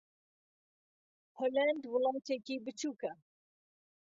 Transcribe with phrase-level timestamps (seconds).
[1.37, 3.11] ھۆلەند وڵاتێکی بچووکە.